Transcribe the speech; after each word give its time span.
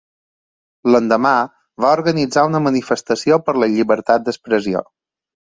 L'endemà 0.95 1.33
va 1.85 1.91
organitzar 1.97 2.47
una 2.49 2.63
manifestació 2.69 3.39
per 3.51 3.57
la 3.59 3.71
llibertat 3.75 4.27
d'expressió. 4.33 4.85